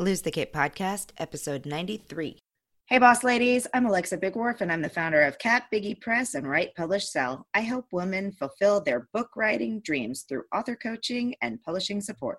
[0.00, 2.38] Lose the Cape Podcast, episode 93.
[2.86, 3.66] Hey, boss ladies.
[3.74, 7.46] I'm Alexa Bigwarf, and I'm the founder of Kat Biggie Press and Write, Publish, Sell.
[7.52, 12.38] I help women fulfill their book writing dreams through author coaching and publishing support.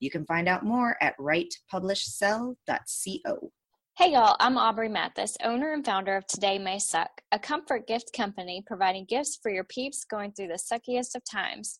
[0.00, 3.52] You can find out more at writepublishsell.co.
[3.98, 8.14] Hey y'all, I'm Aubrey Mathis, owner and founder of Today May Suck, a comfort gift
[8.16, 11.78] company providing gifts for your peeps going through the suckiest of times.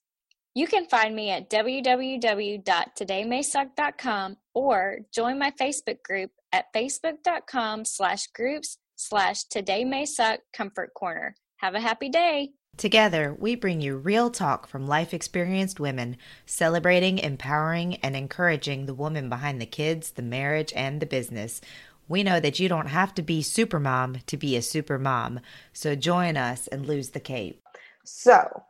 [0.55, 8.77] You can find me at www.todaymaysuck.com or join my Facebook group at facebook.com slash groups
[8.97, 11.37] slash Today May Suck Comfort Corner.
[11.57, 12.51] Have a happy day.
[12.77, 18.95] Together, we bring you real talk from life experienced women, celebrating, empowering, and encouraging the
[18.95, 21.63] woman behind the kids, the marriage, and the business.
[22.09, 25.41] We know that you don't have to be supermom to be a super mom.
[25.73, 27.63] So join us and lose the cape.
[28.05, 28.65] So,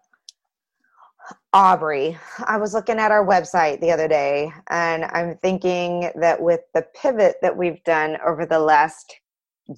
[1.52, 6.60] Aubrey, I was looking at our website the other day and I'm thinking that with
[6.74, 9.14] the pivot that we've done over the last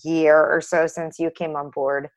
[0.05, 2.09] year or so since you came on board,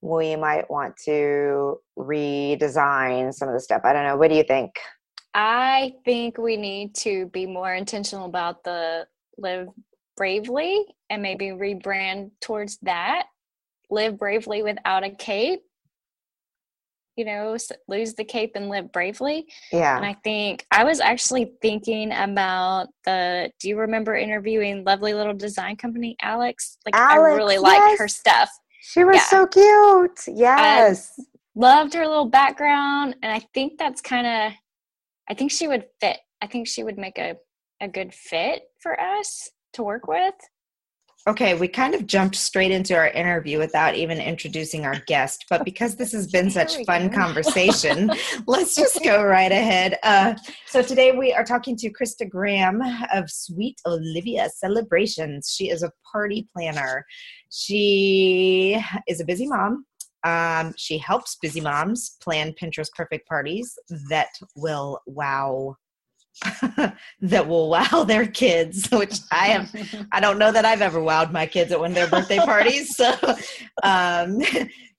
[0.00, 3.82] we might want to redesign some of the stuff.
[3.84, 4.16] I don't know.
[4.16, 4.72] What do you think?
[5.32, 9.06] I think we need to be more intentional about the
[9.38, 9.68] live
[10.16, 13.26] bravely and maybe rebrand towards that.
[13.90, 15.62] Live bravely without a cape
[17.16, 17.56] you know,
[17.88, 19.46] lose the cape and live bravely.
[19.72, 19.96] Yeah.
[19.96, 23.50] And I think I was actually thinking about the.
[23.60, 26.78] Do you remember interviewing lovely little design company Alex?
[26.84, 27.62] Like Alex, I really yes.
[27.62, 28.50] liked her stuff.
[28.80, 29.24] She was yeah.
[29.24, 30.36] so cute.
[30.36, 31.12] Yes.
[31.18, 31.22] I
[31.54, 34.58] loved her little background, and I think that's kind of.
[35.28, 36.18] I think she would fit.
[36.42, 37.36] I think she would make a
[37.80, 40.34] a good fit for us to work with.
[41.26, 45.64] Okay, we kind of jumped straight into our interview without even introducing our guest, but
[45.64, 47.14] because this has been such fun go.
[47.16, 48.10] conversation,
[48.46, 49.98] let's just go right ahead.
[50.02, 50.34] Uh,
[50.66, 52.82] so today we are talking to Christa Graham
[53.14, 55.54] of Sweet Olivia Celebrations.
[55.56, 57.06] She is a party planner.
[57.50, 58.78] She
[59.08, 59.86] is a busy mom.
[60.24, 63.78] Um, she helps busy moms plan Pinterest perfect parties
[64.10, 65.76] that will wow
[67.20, 69.68] that will wow their kids, which I am.
[70.12, 72.94] I don't know that I've ever wowed my kids at one of their birthday parties.
[73.04, 73.12] So
[73.82, 74.40] um,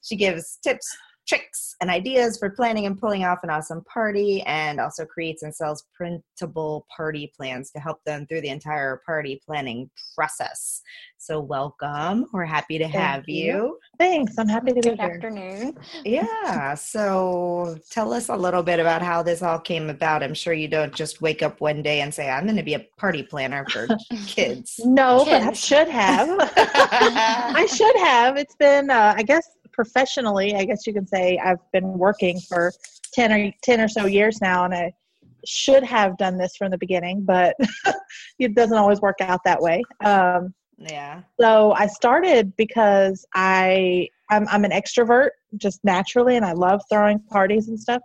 [0.01, 0.85] she gives tips,
[1.27, 5.53] tricks and ideas for planning and pulling off an awesome party and also creates and
[5.53, 10.81] sells printable party plans to help them through the entire party planning process.
[11.17, 12.25] So welcome.
[12.31, 13.45] We're happy to Thank have you.
[13.45, 13.79] you.
[13.97, 14.37] Thanks.
[14.37, 15.17] I'm happy to Good be here.
[15.17, 15.77] Good afternoon.
[16.03, 16.75] Yeah.
[16.95, 20.23] So tell us a little bit about how this all came about.
[20.23, 22.73] I'm sure you don't just wake up one day and say, I'm going to be
[22.73, 23.87] a party planner for
[24.27, 24.79] kids.
[24.83, 25.29] No, kids.
[25.31, 26.29] but I should have.
[26.55, 28.37] I should have.
[28.37, 32.71] It's been, uh, I guess, professionally, I guess you can say I've been working for
[33.13, 34.93] 10 or 10 or so years now and I
[35.45, 37.55] should have done this from the beginning, but
[38.39, 39.83] it doesn't always work out that way.
[40.03, 41.21] Um, yeah.
[41.39, 47.19] So I started because I I'm, I'm an extrovert just naturally, and I love throwing
[47.29, 48.01] parties and stuff.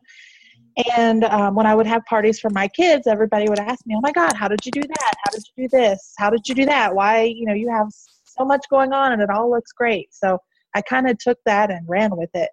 [0.96, 4.00] And um, when I would have parties for my kids, everybody would ask me, "Oh
[4.02, 5.14] my God, how did you do that?
[5.24, 6.14] How did you do this?
[6.18, 6.94] How did you do that?
[6.94, 7.88] Why, you know, you have
[8.24, 10.38] so much going on, and it all looks great." So
[10.74, 12.50] I kind of took that and ran with it.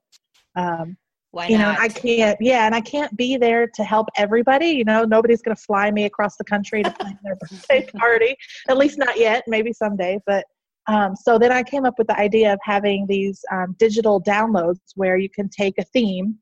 [0.55, 0.97] Um,
[1.31, 4.67] Why you know, I can't, yeah, and I can't be there to help everybody.
[4.67, 8.35] You know, nobody's going to fly me across the country to plan their birthday party,
[8.69, 10.19] at least not yet, maybe someday.
[10.25, 10.45] But
[10.88, 14.79] um, so then I came up with the idea of having these um, digital downloads
[14.95, 16.38] where you can take a theme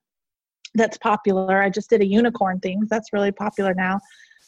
[0.76, 1.62] that's popular.
[1.62, 4.00] I just did a unicorn theme, that's really popular now.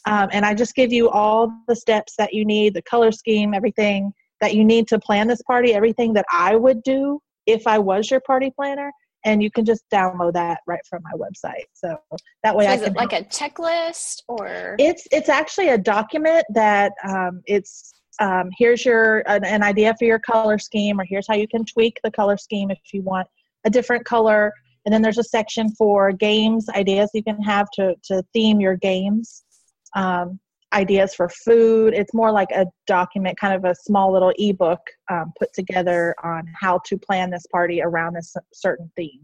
[0.06, 3.54] Um, and I just give you all the steps that you need, the color scheme,
[3.54, 7.80] everything that you need to plan this party, everything that I would do if I
[7.80, 8.92] was your party planner.
[9.26, 11.66] And you can just download that right from my website.
[11.74, 11.98] So
[12.44, 12.92] that way so I is can.
[12.92, 14.76] it like a checklist or?
[14.80, 20.06] It's it's actually a document that um, it's um, here's your an, an idea for
[20.06, 23.28] your color scheme, or here's how you can tweak the color scheme if you want
[23.66, 24.54] a different color.
[24.86, 28.78] And then there's a section for games ideas you can have to to theme your
[28.78, 29.44] games.
[29.96, 30.40] Um,
[30.78, 31.94] ideas for food.
[31.94, 34.80] It's more like a document, kind of a small little ebook
[35.10, 39.24] um, put together on how to plan this party around this certain theme.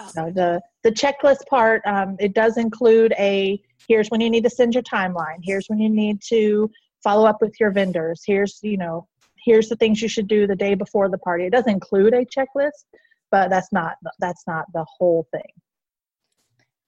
[0.00, 0.10] Oh.
[0.14, 4.50] So the the checklist part, um, it does include a here's when you need to
[4.50, 5.38] send your timeline.
[5.42, 6.70] Here's when you need to
[7.04, 8.22] follow up with your vendors.
[8.26, 9.06] Here's you know
[9.44, 11.44] here's the things you should do the day before the party.
[11.44, 12.84] It does include a checklist,
[13.30, 15.52] but that's not that's not the whole thing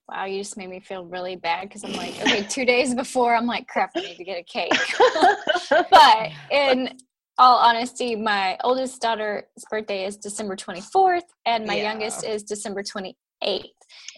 [0.09, 3.35] wow, you just made me feel really bad because I'm like, okay, two days before,
[3.35, 4.71] I'm like, crap, I need to get a cake.
[5.89, 6.97] but in
[7.37, 11.91] all honesty, my oldest daughter's birthday is December 24th, and my yeah.
[11.91, 13.13] youngest is December 28th.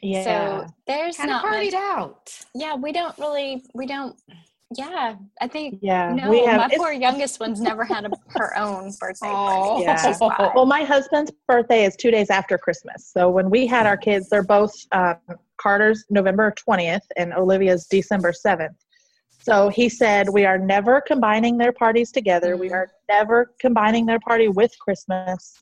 [0.02, 0.24] Yeah.
[0.24, 2.30] So there's kind not partied much, out.
[2.54, 4.16] Yeah, we don't really, we don't
[4.76, 5.80] Yeah, I think.
[5.82, 6.58] Yeah, No, have.
[6.58, 9.82] my poor youngest one's never had a, her own birthday Oh.
[9.82, 10.18] Yeah.
[10.56, 13.06] Well, my husband's birthday is two days after Christmas.
[13.06, 15.18] So when we had our kids, they're both um,
[15.58, 18.76] Carter's November 20th and Olivia's December 7th.
[19.42, 22.58] So he said, We are never combining their parties together.
[22.58, 25.54] We are never combining their party with Christmas.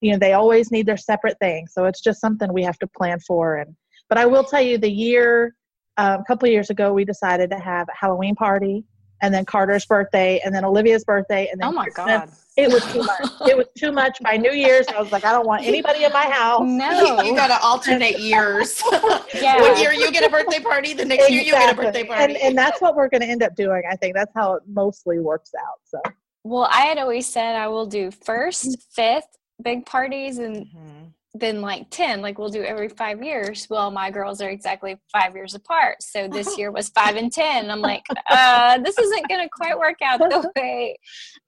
[0.00, 1.72] You know, they always need their separate things.
[1.72, 3.56] So it's just something we have to plan for.
[3.56, 3.76] And
[4.08, 5.54] But I will tell you, the year,
[5.98, 8.84] um, a couple years ago, we decided to have a Halloween party
[9.22, 12.06] and then Carter's birthday and then Olivia's birthday and then Oh my Christmas.
[12.06, 12.30] god.
[12.56, 13.48] It was too much.
[13.48, 14.86] It was too much by New Year's.
[14.88, 16.62] I was like, I don't want anybody in my house.
[16.64, 17.20] No.
[17.22, 18.82] you gotta alternate years.
[19.34, 19.60] Yeah.
[19.60, 22.22] One year you get a birthday party, the next year you get a birthday party.
[22.22, 23.82] And, and that's what we're going to end up doing.
[23.88, 25.78] I think that's how it mostly works out.
[25.84, 26.00] So
[26.44, 29.26] Well, I had always said I will do first, fifth
[29.62, 31.12] big parties, and Mhm.
[31.40, 35.34] Then like 10 like we'll do every five years well my girls are exactly five
[35.34, 39.28] years apart so this year was five and 10 and i'm like uh this isn't
[39.28, 40.96] gonna quite work out the way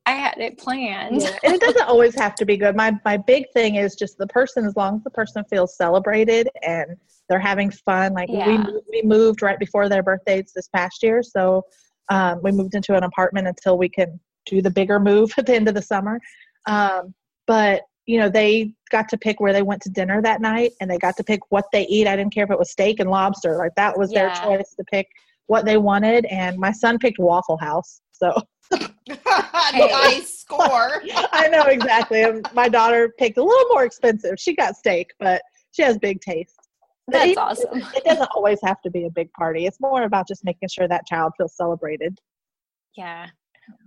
[0.06, 1.36] i had it planned yeah.
[1.42, 2.76] and it doesn't always have to be good.
[2.76, 4.64] My my big thing is just the person.
[4.64, 6.96] As long as the person feels celebrated and
[7.28, 8.12] they're having fun.
[8.12, 8.58] Like we Yeah.
[8.58, 11.64] moved- we moved right before their birthdays this past year, so
[12.10, 15.54] um, we moved into an apartment until we can do the bigger move at the
[15.54, 16.20] end of the summer.
[16.66, 17.14] Um,
[17.46, 20.90] but you know they got to pick where they went to dinner that night and
[20.90, 22.06] they got to pick what they eat.
[22.06, 24.84] I didn't care if it was steak and lobster like that was their choice to
[24.90, 25.06] pick
[25.46, 28.34] what they wanted and my son picked waffle house so.
[29.72, 31.02] Nice score.
[31.32, 32.24] i know exactly
[32.54, 34.34] my daughter picked a little more expensive.
[34.38, 35.42] She got steak but
[35.72, 36.56] she has big taste.
[37.08, 37.82] That's it- awesome.
[37.96, 39.66] it doesn't always have to be a big party.
[39.66, 42.18] It's more about just making sure that child feels celebrated.
[42.96, 43.26] Yeah.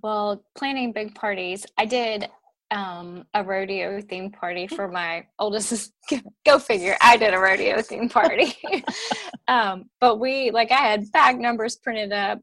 [0.01, 1.65] Well planning big parties.
[1.77, 2.29] I did
[2.73, 5.93] um a rodeo theme party for my oldest
[6.45, 8.53] go figure i did a rodeo theme party
[9.47, 12.39] um but we like i had bag numbers printed up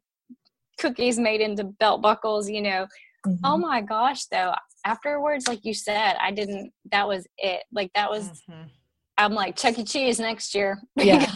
[0.79, 2.87] cookies made into belt buckles you know
[3.27, 3.39] Mhm.
[3.45, 4.55] Oh my gosh, though.
[4.87, 7.65] Afterwards, like you said, I didn't, that was it.
[7.71, 8.71] Like, that was, Mhm.
[9.21, 9.85] I'm like, Chuck E.
[9.85, 10.81] Cheese next year.
[10.97, 11.27] Yeah.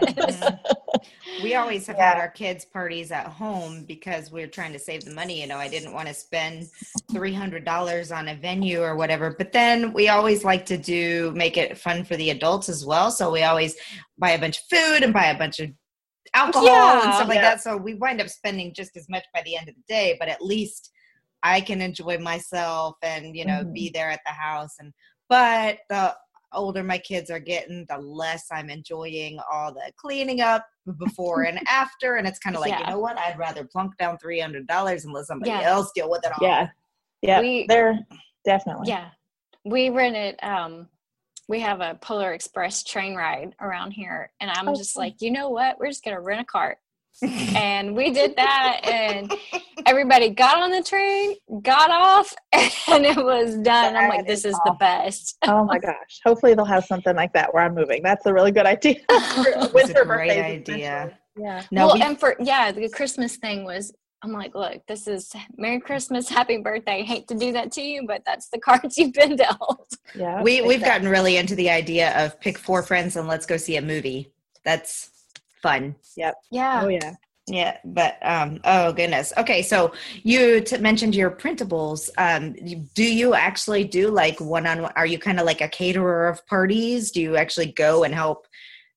[0.00, 0.42] Because-
[1.42, 2.14] we always have Yeah.
[2.14, 5.46] had our kids parties at home because we are trying to save the money you
[5.46, 6.66] know i didn't want to spend
[7.12, 11.76] $300 on a venue or whatever but then we always like to do make it
[11.76, 13.76] fun for the adults as well so we always
[14.18, 15.70] buy a bunch of food and buy a bunch of
[16.34, 17.42] alcohol and stuff like Yeah.
[17.42, 20.16] that so we wind up spending just as much by the end of the day
[20.18, 20.90] but at least
[21.42, 23.74] i can enjoy myself and you know Mhm.
[23.74, 24.92] be there at the house and
[25.28, 26.14] but the
[26.52, 30.66] older my kids are getting, the less I'm enjoying all the cleaning up
[30.98, 32.16] before and after.
[32.16, 33.18] And it's kind of like, you know what?
[33.18, 35.62] I'd rather plunk down three hundred dollars and let somebody Yeah.
[35.62, 36.46] else deal with it all.
[36.46, 36.68] yeah
[37.22, 37.98] yeah We- they're
[38.44, 39.08] definitely yeah.
[39.64, 40.88] We rented, um,
[41.48, 44.32] we have a Polar Express train ride around here.
[44.40, 45.02] And I'm Oh, just fun.
[45.04, 45.78] like, you know what?
[45.78, 46.78] We're just going to rent a cart.
[47.22, 48.80] And we did that.
[48.84, 49.32] And
[49.86, 52.34] everybody got on the train, got off,
[52.88, 53.96] and it was done.
[53.96, 55.36] I'm like, this is is the best.
[55.48, 58.52] oh my gosh hopefully they'll have something like that where i'm moving that's a really
[58.52, 60.56] good idea It's winter a great idea.
[61.06, 61.14] especially.
[61.36, 63.92] yeah No, well, we- and for yeah, the Christmas thing was.
[64.22, 67.04] I'm like, look, this is Merry Christmas, Happy Birthday.
[67.04, 69.92] Hate to do that to you, but that's the cards you've been dealt.
[70.14, 73.56] yeah we we've gotten really into the idea of pick four friends and let's go
[73.56, 74.32] see a movie.
[74.64, 75.10] That's
[75.62, 75.94] fun.
[76.16, 76.34] Yep.
[76.50, 76.80] Yeah.
[76.84, 77.14] oh yeah
[77.48, 79.32] Yeah, but um, oh goodness.
[79.38, 79.92] Okay, so
[80.24, 82.10] you t- mentioned your printables.
[82.18, 82.54] Um,
[82.94, 84.92] do you actually do like one on one?
[84.96, 87.10] Are you kind of like a caterer of parties?
[87.12, 88.46] Do you actually go and help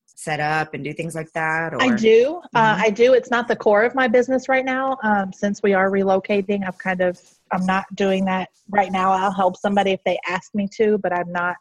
[0.06, 1.74] set up and do things like that?
[1.74, 2.42] Or I do.
[2.56, 2.82] Uh, Mhm.
[2.82, 3.14] I do.
[3.14, 4.98] It's not the core of my business right now.
[5.04, 9.12] Um, since we are relocating, I've kind of I'm not doing that right now.
[9.12, 11.56] I'll help somebody if they ask me to, but I'm not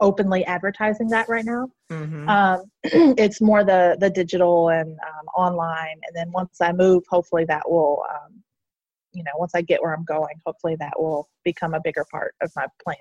[0.00, 1.68] openly advertising that right now.
[1.90, 2.28] Mhm.
[2.28, 2.62] Um,
[3.18, 7.68] it's more the the digital and um, online, and then once I move, hopefully that
[7.68, 8.42] will, um,
[9.12, 12.34] you know, once I get where I'm going, hopefully that will become a bigger part
[12.42, 12.96] of my plan.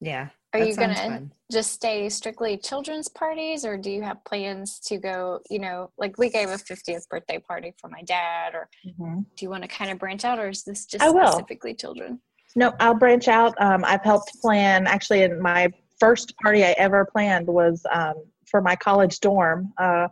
[0.00, 0.28] yeah.
[0.52, 1.32] Are you gonna fun.
[1.52, 5.40] just stay strictly children's parties, or do you have plans to go?
[5.50, 9.50] You know, like we gave a 50th birthday party for my dad, or do you
[9.50, 11.26] want to kind of branch out, or is this just I will.
[11.26, 12.20] specifically children?
[12.54, 13.54] No, I'll branch out.
[13.60, 14.86] Um, I've helped plan.
[14.86, 18.14] Actually, in my first party I ever planned was um,
[18.46, 19.72] for my college dorm.
[19.78, 20.08] Uh,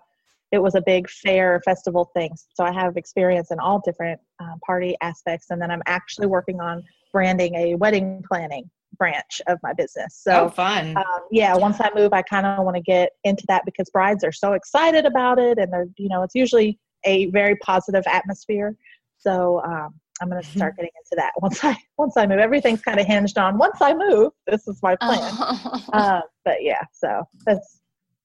[0.52, 4.54] it was a big fair festival thing, so I have experience in all different uh,
[4.64, 5.46] party aspects.
[5.50, 10.22] And then I'm actually working on branding a wedding planning branch of my business.
[10.28, 10.48] oh, So.
[10.50, 10.96] fun.
[10.96, 14.22] Um, yeah, once I move, I kind of want to get into that because brides
[14.22, 18.76] are so excited about it, and they're, you know, it's usually a very positive atmosphere.
[19.18, 22.38] So um, I'm going to start getting into that once I once I move.
[22.38, 24.32] Everything's kind of hinged on once I move.
[24.46, 25.18] This is my plan.
[25.22, 25.84] Oh.
[25.92, 27.80] Uh, but yeah, so that's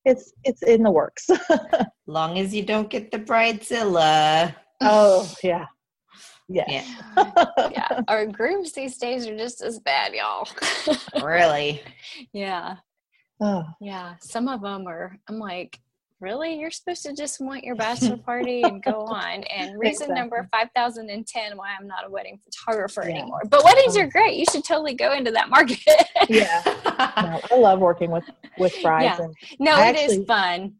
[0.05, 1.29] it's it's in the works.
[2.07, 4.55] long as you don't get the bridezilla.
[4.81, 5.65] oh yeah,
[6.47, 6.65] Yeah.
[6.67, 7.45] Yeah.
[7.71, 8.01] yeah.
[8.07, 10.47] Our groups these days are just as bad, y'all.
[11.23, 11.81] really?
[12.33, 12.77] yeah.
[13.41, 14.15] Oh, Yeah.
[14.21, 15.79] Some of them are, I'm like,
[16.19, 16.59] really?
[16.59, 19.43] You're supposed to just want your bachelor party and go on.
[19.43, 23.15] And reason number 5010 why I'm not a wedding photographer Yeah.
[23.19, 23.41] anymore.
[23.49, 24.35] But weddings are great.
[24.37, 25.79] You should totally go into that market.
[26.29, 26.61] yeah.
[27.21, 28.23] No, I love working with
[28.57, 29.25] with brides Yeah.
[29.25, 30.73] and no, I it is actually- fun.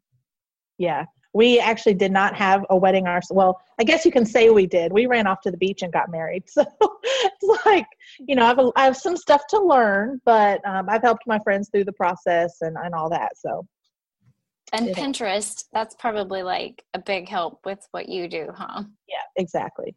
[0.78, 1.06] yeah.
[1.32, 3.38] We actually did not have a wedding ourselves.
[3.38, 4.92] Well, I guess you can say we did.
[4.92, 6.44] We ran off to the beach and got married.
[6.54, 6.66] So
[7.42, 7.86] it's like,
[8.20, 11.24] you know, I have, a, I have some stuff to learn, but um, I've helped
[11.28, 13.38] my friends through the process and, and all that.
[13.38, 13.66] So
[14.74, 14.98] And It is.
[14.98, 18.84] Pinterest, that's probably like a big help with what you do, huh?
[19.08, 19.96] yeah, exactly.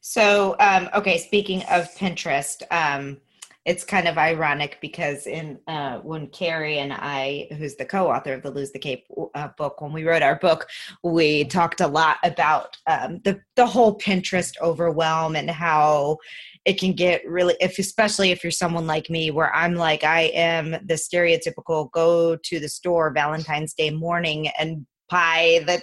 [0.00, 3.18] So, um, okay, speaking of Pinterest, um,
[3.66, 8.42] it's kind of ironic because in uh, when Carrie and I, who's the co-author of
[8.42, 10.68] the Lose the Cape uh, book, when we wrote our book,
[11.02, 16.18] we talked a lot about um, the the whole Pinterest overwhelm and how
[16.66, 20.22] it can get really, if especially if you're someone like me, where I'm like I
[20.34, 25.80] am the stereotypical go to the store Valentine's Day morning and buy the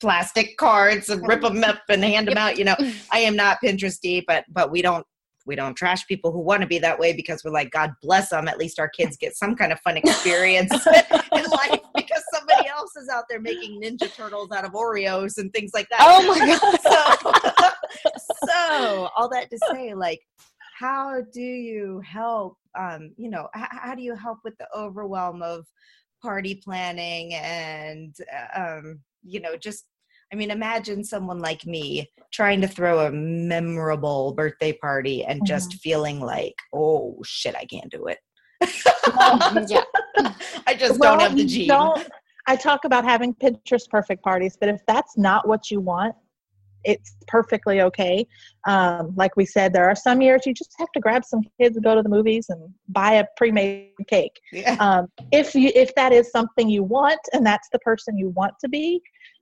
[0.00, 2.58] plastic cards and rip them up and hand them out.
[2.58, 2.76] You know,
[3.12, 5.06] I am not Pinteresty, but but we don't
[5.46, 8.30] we don't trash people who want to be that way because we're like God bless
[8.30, 8.48] them.
[8.48, 12.96] At least our kids get some kind of fun experience in life because somebody else
[12.96, 15.98] is out there making Ninja Turtles out of Oreos and things like that.
[16.00, 17.42] Oh my God.
[17.42, 17.50] so,
[18.68, 20.20] so all that to say, like,
[20.78, 22.56] how do you help?
[22.78, 25.64] Um, you know, h- how do you help with the overwhelm of
[26.22, 28.14] party planning and
[28.56, 29.84] uh, um, you know, just
[30.32, 35.74] I mean, imagine someone like me trying to throw a memorable birthday party and just
[35.74, 38.18] feeling like, oh shit, I can't do it.
[39.68, 39.84] yeah.
[40.66, 41.68] I just Well, don't have the gene.
[41.68, 42.08] don't-
[42.46, 46.14] I talk about having Pinterest perfect parties, but if that's not what you want,
[46.84, 48.26] it's perfectly okay.
[48.66, 51.76] Um, like we said, there are some years you just have to grab some kids
[51.76, 54.38] and go to the movies and buy a pre-made cake.
[54.52, 54.76] Yeah.
[54.80, 58.54] Um, if you if that is something you want and that's the person you want
[58.60, 59.00] to be,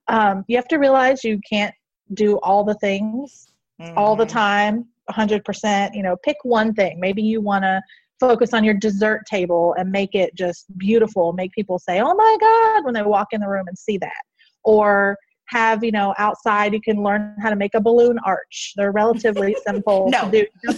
[0.08, 1.74] um, you have to realize you can't
[2.14, 3.48] do all the things
[3.96, 4.28] all the Mhm.
[4.28, 7.80] time 100% you know pick one thing maybe you want to
[8.20, 12.36] focus on your dessert table and make it just beautiful make people say oh my
[12.40, 14.22] god when they walk in the room and see that
[14.62, 15.16] or
[15.48, 19.54] have you know outside you can learn how to make a balloon arch they're relatively
[19.66, 20.30] simple No.
[20.30, 20.72] to do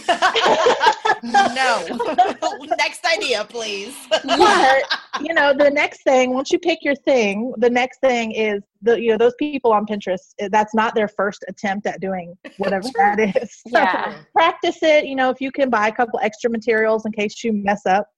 [1.22, 1.84] no.
[2.78, 3.96] Next idea, please.
[4.10, 4.82] but
[5.20, 9.00] you know the next thing once you pick your thing the next thing is the
[9.00, 12.88] you know those people on pinterest eh, that's not their first attempt at doing whatever
[12.96, 14.14] that is So Yeah.
[14.34, 17.52] practice it you know if you can buy a couple extra materials in case you
[17.52, 18.08] mess up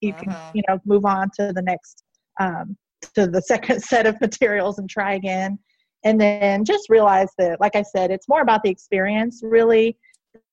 [0.00, 0.50] you can Uh-huh.
[0.54, 2.02] you know move on to the next
[2.40, 2.76] um,
[3.14, 5.56] to the second set of materials and try again
[6.04, 9.96] and then just realize that like i said it's more about the experience really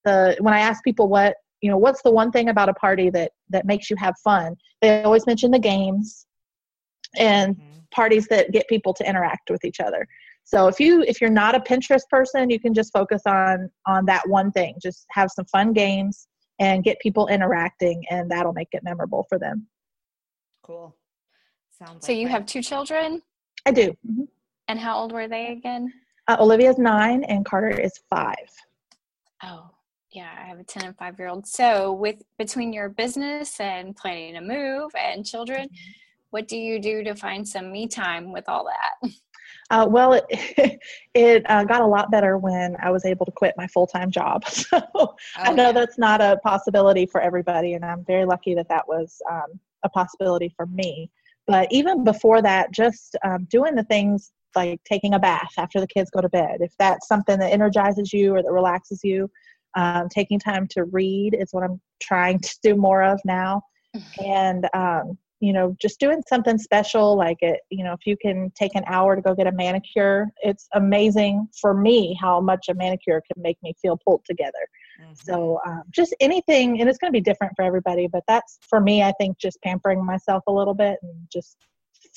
[0.05, 3.09] the when i ask people what you know what's the one thing about a party
[3.09, 6.25] that that makes you have fun they always mention the games
[7.17, 7.61] and Mhm.
[7.91, 10.05] parties that get people to interact with each other
[10.43, 14.05] so if you if you're not a pinterest person you can just focus on on
[14.05, 16.27] that one thing just have some fun games
[16.59, 19.67] and get people interacting and that'll make it memorable for them
[20.63, 20.93] Cool.
[21.71, 23.21] Sounds So like you my- have two children,
[23.65, 24.27] i do Mhm.
[24.67, 25.91] And how old were they again?
[26.27, 28.35] uh, olivia's nine and carter is five
[29.43, 29.69] Oh,
[30.11, 31.45] yeah, I have a 10 and 5 year old.
[31.45, 35.67] So, with between your business and planning a move and children,
[36.31, 39.11] what do you do to find some me time with all that?
[39.69, 40.79] Uh, well, it,
[41.13, 44.11] it uh, got a lot better when I was able to quit my full time
[44.11, 44.43] job.
[44.49, 45.71] So I Oh, know yeah.
[45.71, 49.89] that's not a possibility for everybody, and I'm very lucky that that was um, a
[49.89, 51.11] possibility for me.
[51.45, 55.87] But even before that, just um, doing the things like taking a bath after the
[55.87, 59.29] kids go to bed, if that's something that energizes you or that relaxes you,
[59.75, 63.61] um, taking time to read is what I'm trying to do more of now.
[64.23, 68.51] And um, you know, just doing something special like it, you know, if you can
[68.55, 72.73] take an hour to go get a manicure, it's amazing for me how much a
[72.73, 74.67] manicure can make me feel pulled together.
[74.99, 75.23] Mhm.
[75.23, 78.79] So um, just anything, and it's going to be different for everybody, but that's for
[78.79, 81.57] me, I think just pampering myself a little bit and just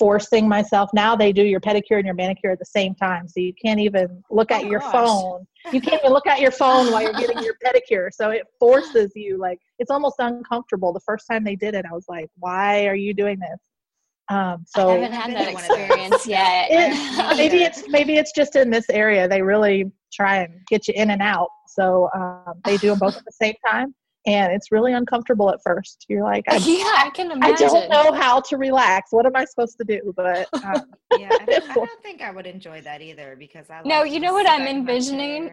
[0.01, 0.89] forcing myself.
[0.95, 3.27] Now they do your pedicure and your manicure at the same time.
[3.27, 4.91] So you can't even look at Oh, your gosh.
[4.91, 5.45] phone.
[5.71, 8.07] You can't even look at your phone while you're getting your pedicure.
[8.11, 10.91] So it forces you like, it's almost uncomfortable.
[10.91, 13.59] The first time they did it, I was like, why are you doing this?
[14.29, 16.67] Um, so I haven't had that experience yet.
[16.71, 20.93] it, maybe it's maybe it's just in this area they really try and get you
[20.95, 23.93] in and out so um, they do them both at the same time
[24.25, 27.31] and it's really uncomfortable at first you're like i, yeah, I can.
[27.43, 30.85] I don't know how to relax what am i supposed to do but um,
[31.19, 33.81] Yeah, I don't, I don't think I would enjoy that either because I.
[33.83, 35.51] No, you know what I'm back in my envisioning?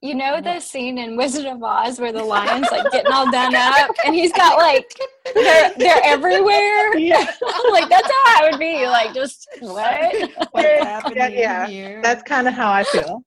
[0.00, 3.54] You know the scene in Wizard of Oz where the lion's like getting all done
[3.56, 4.88] up and he's got like
[5.34, 6.96] they're they're everywhere.
[6.98, 7.26] Yeah.
[7.72, 8.86] like that's how I would be.
[8.86, 10.30] Like just what?
[10.52, 11.66] What's Yeah, happening yeah.
[11.66, 12.00] here?
[12.02, 13.24] That's kind of how I feel.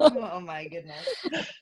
[0.00, 1.06] oh my goodness.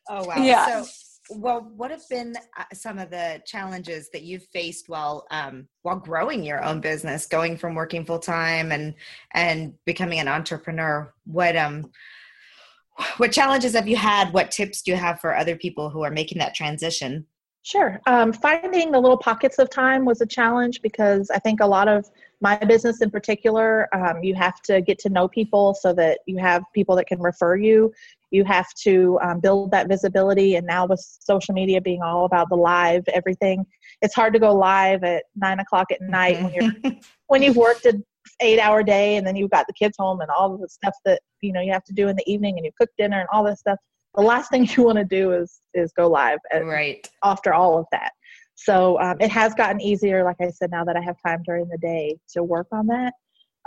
[0.08, 0.36] Oh wow.
[0.38, 0.82] Yeah.
[0.82, 0.88] So
[1.36, 5.96] well, what have been uh, some of the challenges that you've faced while um, while
[5.96, 8.94] growing your own business, going from working full time and
[9.34, 11.12] and becoming an entrepreneur?
[11.24, 11.90] What um
[13.16, 14.32] what challenges have you had?
[14.32, 17.26] What tips do you have for other people who are making that transition?
[17.62, 18.00] Sure.
[18.06, 21.86] Um, finding the little pockets of time was a challenge because I think a lot
[21.86, 22.10] of
[22.42, 26.38] my business in particular, um, you have to get to know people so that you
[26.38, 27.92] have people that can refer you.
[28.32, 30.56] You have to um, build that visibility.
[30.56, 33.64] And now with social media being all about the live everything,
[34.00, 36.92] it's hard to go live at nine o'clock at night when you're
[37.28, 38.04] when you've worked an
[38.40, 40.94] eight hour day and then you've got the kids home and all of the stuff
[41.04, 43.28] that you know you have to do in the evening and you cook dinner and
[43.32, 43.78] all this stuff
[44.14, 47.08] the last thing you want to do is is go live at, right.
[47.22, 48.12] after all of that
[48.64, 51.68] so um, it has gotten easier like i said now that i have time during
[51.68, 53.12] the day to work on that.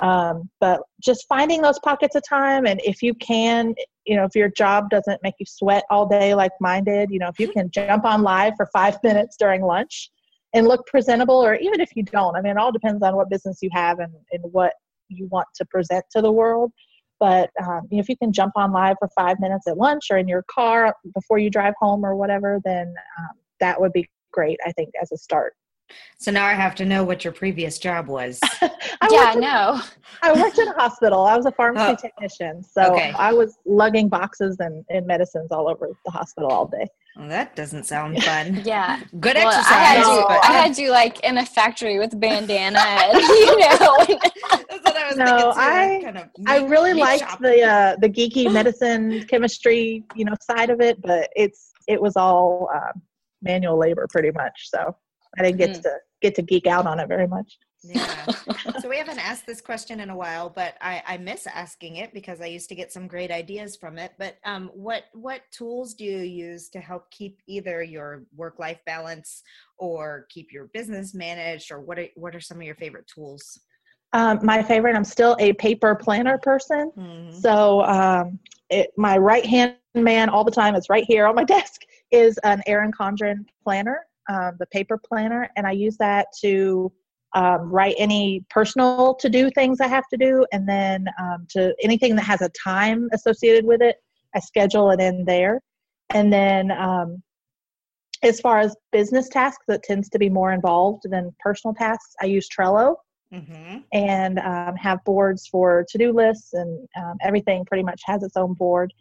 [0.02, 3.74] Um, but just finding those pockets of time and if you can
[4.06, 7.20] you know if your job doesn't make you sweat all day like mine did you
[7.20, 10.12] know if you can jump on live for five minutes during lunch
[10.54, 13.30] and look presentable or even if you don't i mean it all depends on what
[13.30, 14.74] business you have and, and what
[15.10, 16.72] you want to present to the world.
[17.20, 20.28] But um, if you can jump on live for five minutes at lunch or in
[20.28, 23.30] your car before you drive home or whatever then um,
[23.62, 25.54] that would be great i think as a start
[26.24, 28.34] So now I have to know what your previous job was.
[29.04, 29.62] I yeah, in- no.
[30.27, 31.20] I worked in a hospital.
[31.34, 32.01] I was a pharmacy Oh.
[32.08, 32.54] technician.
[32.75, 33.12] So Okay.
[33.27, 33.50] I was
[33.82, 36.88] lugging boxes and, and medicines all over the hospital all day.
[37.18, 38.48] Well, that doesn't sound fun.
[38.74, 38.89] Yeah.
[39.25, 39.77] Good Well, exercise.
[39.80, 40.25] I had No, you.
[40.32, 43.94] but- I had you like in a factory with a bandana, and, you know.
[44.70, 47.39] That's what I was No, thinking too, I- kind of I really meat liked shop.
[47.48, 51.62] the uh, the geeky medicine chemistry, you know, side of it, but it's
[51.94, 52.96] it was all um,
[53.46, 54.70] manual labor pretty much.
[54.70, 54.96] So
[55.38, 55.82] I didn't get Mm.
[55.84, 57.58] to get to geek out on it very much.
[57.84, 58.25] Yeah.
[58.81, 62.14] so we haven't asked this question in a while, but I, I miss asking it
[62.14, 64.14] because I used to get some great ideas from it.
[64.18, 68.79] But um, what what tools do you use to help keep either your work life
[68.86, 69.44] balance
[69.77, 73.60] or keep your business managed, or what are what are some of your favorite tools?
[74.14, 74.96] Um, my favorite.
[74.96, 76.92] I'm still a paper planner person.
[76.98, 77.34] Mhm.
[77.34, 81.44] So um, it, my right hand man all the time is right here on my
[81.58, 81.81] desk
[82.16, 84.00] is an Erin Condren planner,
[84.30, 86.92] um, the paper planner, and I use that to
[87.34, 91.75] um, write any personal to do things I have to do, and then um, to
[91.84, 93.98] anything that has a time associated with it,
[94.36, 95.62] I schedule it in there.
[96.14, 97.22] And then um,
[98.24, 102.16] as far as business tasks, that tends to be more involved than personal tasks.
[102.22, 102.96] I use Trello
[103.34, 103.84] Mhm.
[103.92, 108.54] and um, have boards for to-do lists and um, everything pretty much has its own
[108.54, 108.94] board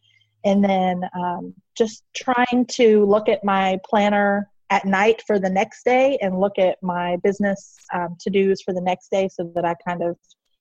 [0.45, 5.85] and then um, just trying to look at my planner at night for the next
[5.85, 9.75] day and look at my business um, to-dos for the next day so that i
[9.87, 10.17] kind of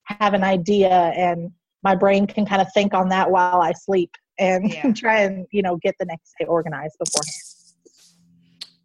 [0.06, 1.52] have an idea and
[1.84, 4.92] my brain can kind of think on that while i sleep and Yeah.
[4.96, 7.34] try and you know get the next day organized beforehand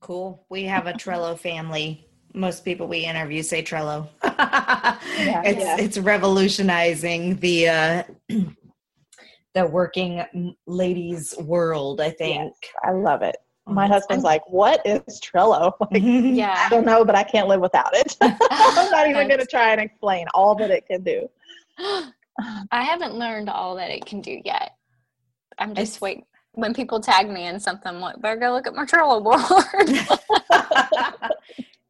[0.01, 0.47] Cool.
[0.49, 2.07] We have a Trello family.
[2.33, 4.09] Most people we interview say Trello.
[4.23, 5.77] it's yeah.
[5.79, 8.03] it's revolutionizing the uh,
[9.59, 10.25] the working
[10.67, 12.01] ladies world.
[12.01, 12.53] I think.
[12.85, 13.91] i love it my Mhm.
[13.91, 18.17] husband's like what is trello like, I don't know, but I can't live without it.
[18.23, 21.29] I'm not even going to try and explain all that it can do.
[21.79, 24.75] I haven't learned all that it can do yet.
[25.59, 26.25] I'm just It's- waiting.
[26.53, 29.39] When people tag me in something, I'm like, better go look at my Trello board.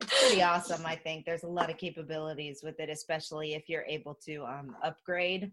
[0.00, 0.84] it's pretty awesome.
[0.84, 4.76] I think there's a lot of capabilities with it, especially if you're able to um,
[4.82, 5.52] upgrade.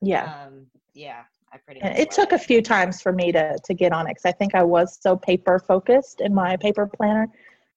[0.00, 0.24] Yeah.
[0.46, 1.80] Um, yeah, I pretty.
[1.80, 4.10] And much it love took a few times for me to, to get on it
[4.10, 7.28] because I think I was so paper focused in my paper planner.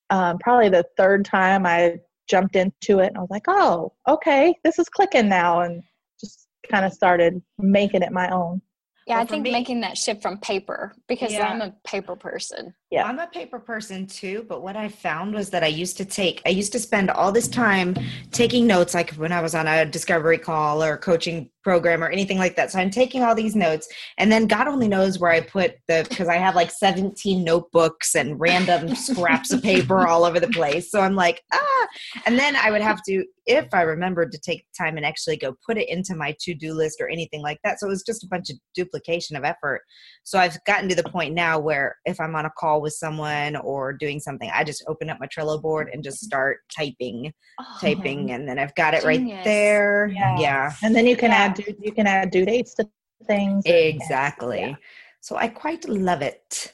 [0.10, 4.56] Um, probably the third time I jumped into it and I was like, oh, okay,
[4.64, 5.62] this is clicking now.
[5.62, 5.82] And
[6.20, 8.62] just kind of started making it my own.
[9.08, 11.48] yeah, Well, I think me- making that shift from paper because Yeah.
[11.48, 12.74] I'm a paper person.
[12.92, 13.06] Yeah.
[13.06, 16.42] I'm a paper person too, but what I found was that I used to take,
[16.46, 17.96] I used to spend all this time
[18.32, 22.38] taking notes, like when I was on a discovery call or coaching program or anything
[22.38, 22.72] like that.
[22.72, 26.06] So I'm taking all these notes, and then God only knows where I put the,
[26.10, 30.92] because I have like 17 notebooks and random scraps of paper all over the place.
[30.92, 31.88] So I'm like, ah,
[32.26, 35.56] and then I would have to, if I remembered to take time and actually go
[35.66, 37.80] put it into my to do list or anything like that.
[37.80, 39.82] So it was just a bunch of duplication of effort.
[40.24, 43.56] So I've gotten to the point now where if I'm on a call with someone
[43.58, 46.28] or doing something, I just open up my Trello board and just mm-hmm.
[46.28, 50.08] start typing, Oh, typing, and then I've got it right there.
[50.14, 50.38] Yeah.
[50.40, 51.38] Yeah, And then you can Yeah.
[51.38, 52.90] add due, you can add due dates to
[53.28, 53.64] things.
[53.66, 54.60] exactly.
[54.62, 54.76] Yeah.
[55.22, 56.74] So I quite love it.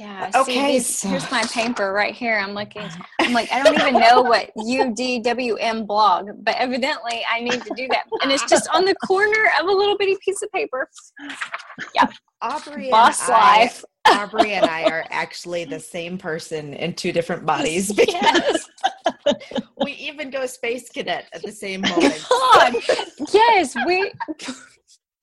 [0.00, 0.30] Yeah.
[0.34, 2.38] Okay, See, so- here's my paper right here.
[2.38, 2.88] I'm looking.
[3.20, 7.86] I'm like, I don't even know what UDWM blog, but evidently I need to do
[7.88, 8.04] that.
[8.22, 10.88] And it's just on the corner of a little bitty piece of paper.
[11.94, 12.06] Yeah.
[12.40, 13.84] Aubrey and Boss I- life.
[14.08, 18.66] Aubrey and I are actually the same person in two different bodies because Yes.
[19.84, 22.24] we even go space cadet at the same moment.
[22.30, 22.74] God.
[23.34, 24.10] Yes, we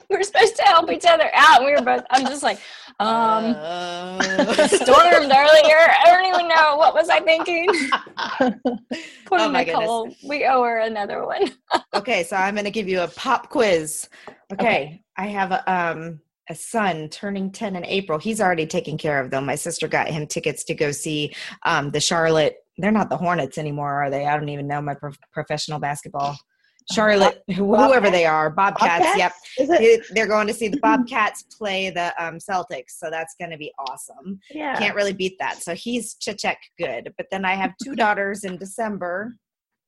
[0.09, 1.57] we're supposed to help each other out.
[1.57, 2.03] And we were both.
[2.11, 2.59] I'm just like,
[2.99, 5.77] um, Uh, stormed earlier.
[5.77, 7.67] I don't even know what was I thinking.
[9.25, 10.09] Poor Oh my Nicole.
[10.27, 11.51] We owe her another one.
[11.93, 14.07] okay, so I'm going to give you a pop quiz.
[14.53, 18.17] Okay, I have a, um, a son turning 10 in April.
[18.17, 19.41] He's already taken care of, though.
[19.41, 22.55] My sister got him tickets to go see um, the Charlotte.
[22.77, 24.25] They're not the Hornets anymore, are they?
[24.25, 26.37] I don't even know my prof- professional basketball.
[26.91, 29.17] Charlotte, whoever they are, Bobcats.
[29.17, 33.51] Yep, They- they're going to see the Bobcats play the um, Celtics, so that's going
[33.51, 34.39] to be awesome.
[34.51, 34.77] Yeah.
[34.77, 35.61] Can't really beat that.
[35.61, 37.13] So he's check good.
[37.17, 39.35] But then I have two daughters in December,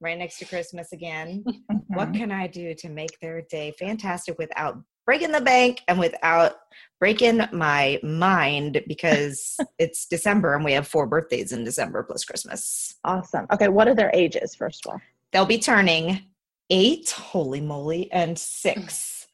[0.02, 1.44] right next to Christmas again.
[1.88, 2.18] What Mhm.
[2.18, 6.54] can I do to make their day fantastic without breaking the bank and without
[7.00, 12.96] breaking my mind because it's December and we have four birthdays in December plus Christmas.
[13.04, 13.48] Awesome.
[13.52, 15.02] Okay, what are their ages, first of all?
[15.32, 16.22] They'll be turning
[16.70, 19.28] eight, holy moly, and six.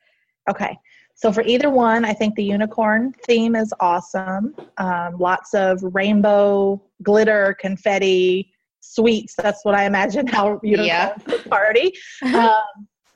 [0.49, 0.77] Okay.
[1.17, 4.53] So for either one, I think the unicorn theme is awesome.
[4.77, 9.33] Um, lots of rainbow, glitter, confetti, sweets.
[9.37, 11.37] That's what I imagine how unicorns Yeah.
[11.49, 11.93] party.
[12.21, 12.51] Um,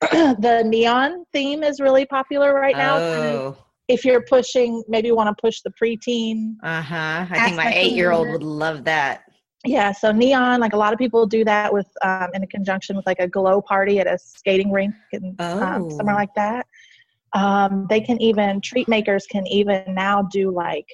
[0.40, 2.98] the neon theme is really popular right now.
[2.98, 3.58] Oh,
[3.90, 6.54] If you're pushing, maybe you want to push the preteen.
[6.64, 7.26] uh huh.
[7.30, 9.24] I think my eight year old would love that.
[9.66, 13.06] Yeah, so neon, like a lot of people do that with um, in conjunction with
[13.06, 15.90] like a glow party at a skating rink and um, Oh.
[15.90, 16.66] somewhere like that.
[17.34, 20.86] Um, they can even treat makers can even now do like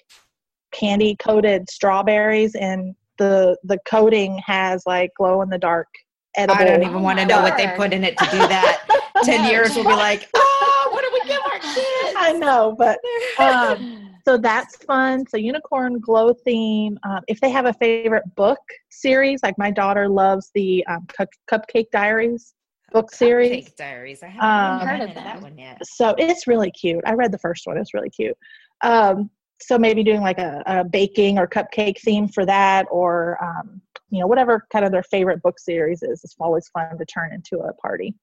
[0.71, 5.88] candy coated strawberries, and the the coating has like glow in the dark
[6.36, 6.60] edible.
[6.60, 8.82] I don't even Oh want to know what they put in it to do that.
[9.23, 9.49] 10 No.
[9.49, 12.15] years will be like, oh, what do we give our kids?
[12.17, 12.99] I know, but
[13.39, 15.26] um, so that's fun.
[15.28, 16.98] So unicorn glow theme.
[17.04, 18.60] Um, if they have a favorite book
[18.90, 22.54] series, like my daughter loves the um, Cup- Cupcake Diaries
[22.92, 23.66] book series.
[23.70, 24.24] Cupcake Diaries.
[24.24, 25.86] I Um, haven't Heard heard of that one yet.
[25.86, 27.04] So it's really cute.
[27.06, 27.78] I read the first one.
[27.78, 28.38] It's really cute.
[28.84, 29.30] Um,
[29.62, 34.20] so maybe doing like a, a baking or cupcake theme for that, or um, you
[34.20, 36.22] know whatever kind of their favorite book series is.
[36.24, 38.16] It's always fun to turn into a party.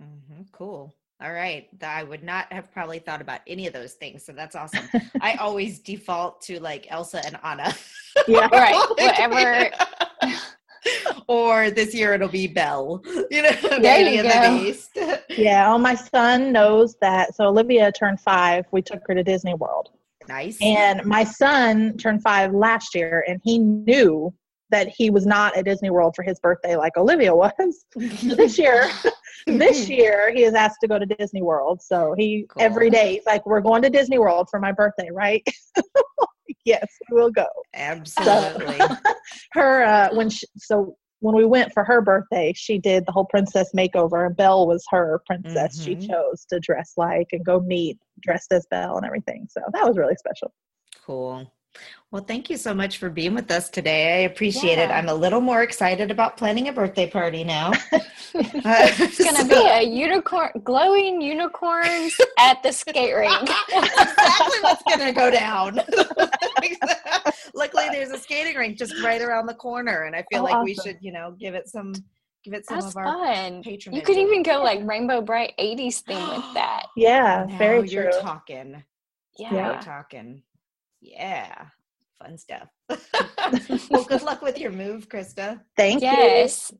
[0.00, 0.94] hmm cool.
[1.22, 1.68] All right.
[1.82, 4.24] I would not have probably thought about any of those things.
[4.24, 4.84] So that's awesome.
[5.20, 7.74] I always default to like Elsa and Anna.
[8.26, 8.48] Yeah.
[8.52, 9.70] Right, whatever.
[11.28, 13.02] or this year it'll be Belle.
[13.30, 14.58] You know, There Beauty you and go.
[14.58, 14.98] the Beast.
[15.28, 15.68] Yeah.
[15.68, 17.34] Well, my son knows that.
[17.34, 18.64] So Olivia turned five.
[18.72, 19.90] We took her to Disney World.
[20.28, 20.58] nice.
[20.62, 24.32] And my son turned five last year, and he knew
[24.70, 27.52] that he was not at Disney World for his birthday like Olivia was.
[28.22, 28.88] this year,
[29.46, 31.82] this year he is asked to go to Disney World.
[31.82, 32.62] So he Cool.
[32.62, 35.42] every day he's like, "We're going to Disney World for my birthday, right?"
[36.64, 37.46] yes, we will go.
[37.74, 38.80] Absolutely.
[39.52, 43.26] Her uh, when she, so when we went for her birthday, she did the whole
[43.26, 45.80] princess makeover, and Belle was her princess.
[45.82, 46.08] She Mhm.
[46.08, 49.46] chose to dress like and go meet dressed as Belle and everything.
[49.50, 50.52] So that was really special.
[51.04, 51.50] Cool.
[52.10, 54.14] Well, thank you so much for being with us today.
[54.14, 54.90] I appreciate it.
[54.90, 57.72] I'm a little more excited about planning a birthday party now.
[58.34, 63.42] It's gonna be a unicorn, glowing unicorns at the skate rink.
[63.68, 65.80] exactly what's gonna go down.
[67.54, 70.62] Luckily, there's a skating rink just right around the corner, and I feel Oh, like
[70.62, 71.92] we should, you know, give it some,
[72.44, 73.62] give it some That's of our fun.
[73.62, 73.98] patronage.
[73.98, 76.86] You could even go like Rainbow Brite '80s thing with that.
[76.96, 78.20] Yeah, Now very you're true.
[78.20, 78.82] talking.
[79.38, 79.72] Yeah.
[79.72, 80.42] You're talking.
[81.00, 81.66] Yeah,
[82.18, 82.68] fun stuff.
[83.90, 85.60] well, good luck with your move, Christa.
[85.76, 86.08] Thank you.
[86.08, 86.72] Yes.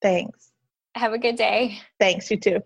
[0.00, 0.50] Thanks.
[0.94, 1.80] Have a good day.
[1.98, 2.62] Thanks, you too.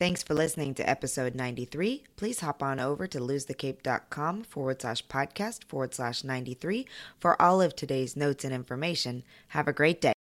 [0.00, 2.04] Thanks for listening to episode 93.
[2.16, 6.86] Please hop on over to losethecape.com forward slash podcast forward slash 93
[7.18, 9.24] for all of today's notes and information.
[9.48, 10.14] Have a great day.